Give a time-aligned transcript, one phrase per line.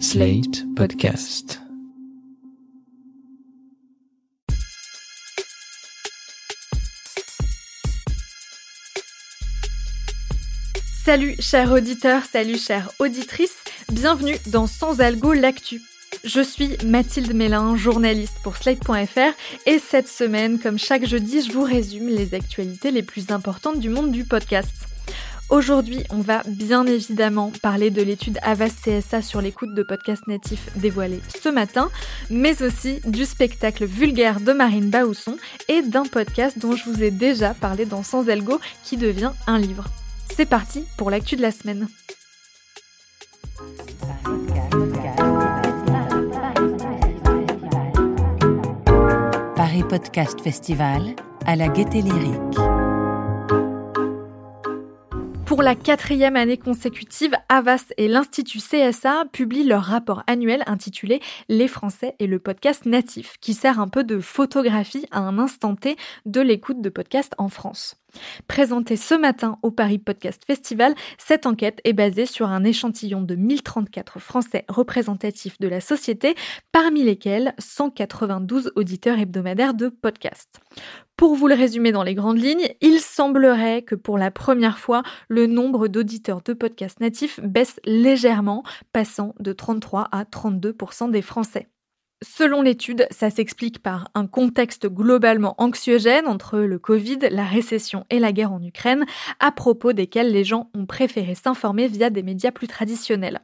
[0.00, 1.60] Slate Podcast.
[11.04, 13.56] Salut chers auditeurs, salut chères auditrices,
[13.92, 15.80] bienvenue dans Sans Algo l'actu.
[16.24, 19.34] Je suis Mathilde Mélin, journaliste pour Slate.fr
[19.66, 23.90] et cette semaine, comme chaque jeudi, je vous résume les actualités les plus importantes du
[23.90, 24.74] monde du podcast.
[25.50, 30.70] Aujourd'hui, on va bien évidemment parler de l'étude Avast CSA sur l'écoute de podcasts natifs
[30.76, 31.90] dévoilée ce matin,
[32.30, 35.36] mais aussi du spectacle vulgaire de Marine Baousson
[35.68, 39.58] et d'un podcast dont je vous ai déjà parlé dans Sans Algo qui devient un
[39.58, 39.84] livre.
[40.34, 41.88] C'est parti pour l'actu de la semaine.
[49.54, 51.14] Paris Podcast Festival
[51.46, 52.73] à la Gaieté Lyrique.
[55.54, 61.68] Pour la quatrième année consécutive, Avas et l'Institut CSA publient leur rapport annuel intitulé Les
[61.68, 65.94] Français et le podcast natif, qui sert un peu de photographie à un instant T
[66.26, 67.94] de l'écoute de podcasts en France.
[68.48, 73.36] Présentée ce matin au Paris Podcast Festival, cette enquête est basée sur un échantillon de
[73.36, 76.34] 1034 Français représentatifs de la société,
[76.72, 80.60] parmi lesquels 192 auditeurs hebdomadaires de podcasts.
[81.16, 85.04] Pour vous le résumer dans les grandes lignes, il semblerait que pour la première fois,
[85.28, 91.68] le nombre d'auditeurs de podcasts natifs baisse légèrement, passant de 33 à 32% des Français.
[92.22, 98.18] Selon l'étude, ça s'explique par un contexte globalement anxiogène entre le Covid, la récession et
[98.18, 99.04] la guerre en Ukraine,
[99.40, 103.40] à propos desquels les gens ont préféré s'informer via des médias plus traditionnels.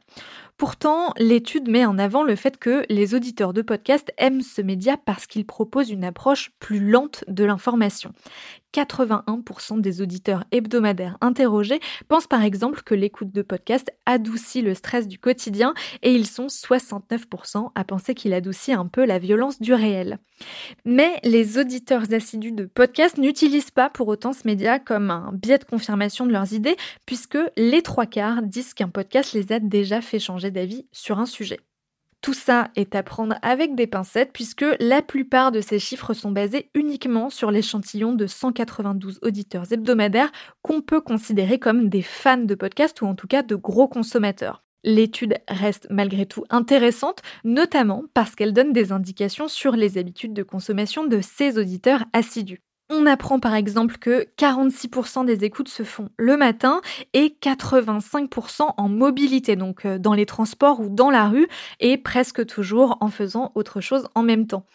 [0.61, 4.95] Pourtant, l'étude met en avant le fait que les auditeurs de podcasts aiment ce média
[4.95, 8.13] parce qu'il propose une approche plus lente de l'information.
[8.73, 15.07] 81% des auditeurs hebdomadaires interrogés pensent par exemple que l'écoute de podcasts adoucit le stress
[15.07, 19.73] du quotidien et ils sont 69% à penser qu'il adoucit un peu la violence du
[19.73, 20.19] réel.
[20.85, 25.57] Mais les auditeurs assidus de podcasts n'utilisent pas pour autant ce média comme un biais
[25.57, 30.01] de confirmation de leurs idées puisque les trois quarts disent qu'un podcast les a déjà
[30.01, 31.59] fait changer d'avis sur un sujet.
[32.21, 36.29] Tout ça est à prendre avec des pincettes puisque la plupart de ces chiffres sont
[36.29, 42.53] basés uniquement sur l'échantillon de 192 auditeurs hebdomadaires qu'on peut considérer comme des fans de
[42.53, 44.63] podcasts ou en tout cas de gros consommateurs.
[44.83, 50.43] L'étude reste malgré tout intéressante, notamment parce qu'elle donne des indications sur les habitudes de
[50.43, 52.61] consommation de ces auditeurs assidus.
[52.93, 56.81] On apprend par exemple que 46% des écoutes se font le matin
[57.13, 61.47] et 85% en mobilité, donc euh, dans les transports ou dans la rue,
[61.79, 64.65] et presque toujours en faisant autre chose en même temps.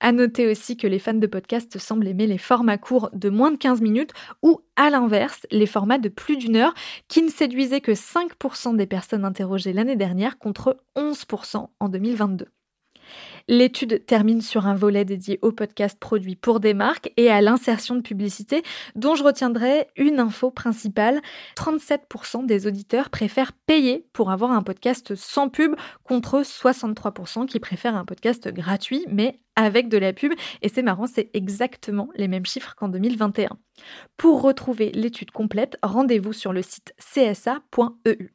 [0.00, 3.50] À noter aussi que les fans de podcast semblent aimer les formats courts de moins
[3.50, 6.72] de 15 minutes ou à l'inverse, les formats de plus d'une heure
[7.08, 12.46] qui ne séduisaient que 5% des personnes interrogées l'année dernière contre 11% en 2022.
[13.48, 17.94] L'étude termine sur un volet dédié au podcast produit pour des marques et à l'insertion
[17.94, 18.62] de publicité,
[18.94, 21.20] dont je retiendrai une info principale.
[21.56, 25.74] 37% des auditeurs préfèrent payer pour avoir un podcast sans pub
[26.04, 30.32] contre 63% qui préfèrent un podcast gratuit mais avec de la pub.
[30.62, 33.56] Et c'est marrant, c'est exactement les mêmes chiffres qu'en 2021.
[34.16, 38.32] Pour retrouver l'étude complète, rendez-vous sur le site csa.eu.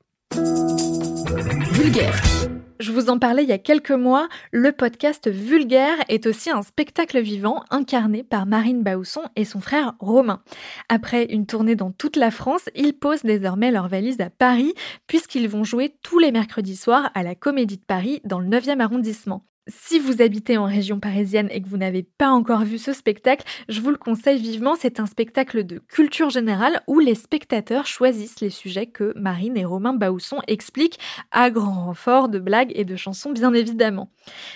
[1.71, 2.50] Vulgaire.
[2.81, 6.63] Je vous en parlais il y a quelques mois, le podcast Vulgaire est aussi un
[6.63, 10.41] spectacle vivant incarné par Marine Baousson et son frère Romain.
[10.89, 14.73] Après une tournée dans toute la France, ils posent désormais leur valise à Paris
[15.05, 18.79] puisqu'ils vont jouer tous les mercredis soirs à la Comédie de Paris dans le 9e
[18.79, 19.45] arrondissement.
[19.67, 23.45] Si vous habitez en région parisienne et que vous n'avez pas encore vu ce spectacle,
[23.69, 24.73] je vous le conseille vivement.
[24.75, 29.63] C'est un spectacle de culture générale où les spectateurs choisissent les sujets que Marine et
[29.63, 30.97] Romain Baousson expliquent
[31.29, 34.09] à grand renfort de blagues et de chansons, bien évidemment.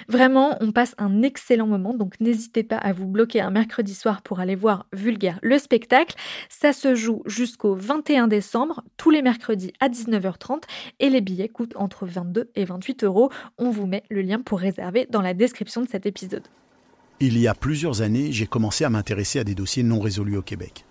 [0.08, 4.24] Vraiment, on passe un excellent moment, donc n'hésitez pas à vous bloquer un mercredi soir
[4.24, 6.16] pour aller voir Vulgaire le spectacle.
[6.50, 10.64] Ça se joue jusqu'au 21 décembre, tous les mercredis à 19h30
[11.00, 13.30] et les billets coûtent entre 22 et 28 euros.
[13.60, 16.48] On vous met le lien pour réserver dans la description de cet épisode.
[17.20, 20.42] Il y a plusieurs années, j'ai commencé à m'intéresser à des dossiers non résolus au
[20.42, 20.86] Québec.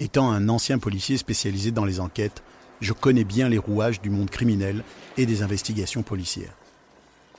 [0.00, 2.42] Étant un ancien policier spécialisé dans les enquêtes,
[2.80, 4.82] je connais bien les rouages du monde criminel
[5.16, 6.56] et des investigations policières.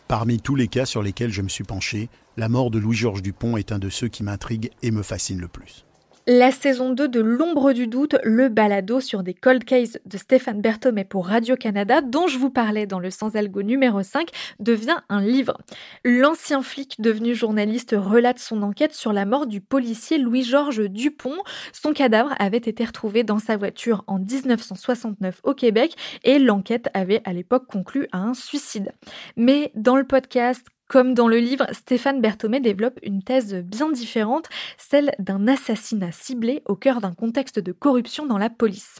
[0.07, 3.57] Parmi tous les cas sur lesquels je me suis penché, la mort de Louis-Georges Dupont
[3.57, 5.86] est un de ceux qui m'intrigue et me fascine le plus.
[6.31, 10.61] La saison 2 de L'ombre du doute, le balado sur des cold cases de Stéphane
[10.61, 14.29] Berthomé pour Radio-Canada, dont je vous parlais dans le Sans Algo numéro 5,
[14.59, 15.57] devient un livre.
[16.05, 21.39] L'ancien flic devenu journaliste relate son enquête sur la mort du policier Louis-Georges Dupont.
[21.73, 27.23] Son cadavre avait été retrouvé dans sa voiture en 1969 au Québec et l'enquête avait
[27.25, 28.91] à l'époque conclu à un suicide.
[29.35, 34.47] Mais dans le podcast, comme dans le livre, Stéphane Berthomé développe une thèse bien différente,
[34.77, 38.97] celle d'un assassinat ciblé au cœur d'un contexte de corruption dans la police.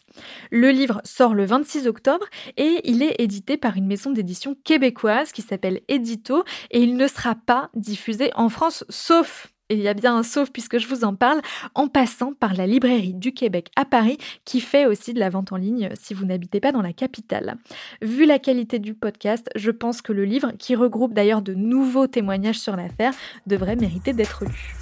[0.52, 2.28] Le livre sort le 26 octobre
[2.58, 7.08] et il est édité par une maison d'édition québécoise qui s'appelle Edito et il ne
[7.08, 11.04] sera pas diffusé en France sauf il y a bien un sauf puisque je vous
[11.04, 11.42] en parle,
[11.76, 15.52] en passant par la librairie du Québec à Paris, qui fait aussi de la vente
[15.52, 17.58] en ligne si vous n'habitez pas dans la capitale.
[18.02, 22.08] Vu la qualité du podcast, je pense que le livre, qui regroupe d'ailleurs de nouveaux
[22.08, 23.14] témoignages sur l'affaire,
[23.48, 24.76] devrait mériter d'être lu.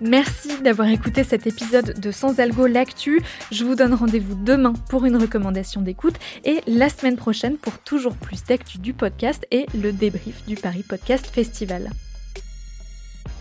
[0.00, 3.20] Merci d'avoir écouté cet épisode de Sans Algo L'actu.
[3.52, 6.14] Je vous donne rendez-vous demain pour une recommandation d'écoute
[6.44, 10.84] et la semaine prochaine pour toujours plus d'actu du podcast et le débrief du Paris
[10.88, 11.90] Podcast Festival.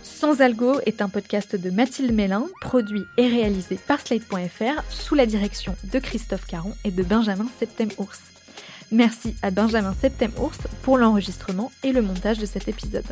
[0.03, 5.25] Sans Algo est un podcast de Mathilde Mélin, produit et réalisé par Slate.fr sous la
[5.25, 8.19] direction de Christophe Caron et de Benjamin Septem-Ours.
[8.91, 13.05] Merci à Benjamin Septem-Ours pour l'enregistrement et le montage de cet épisode.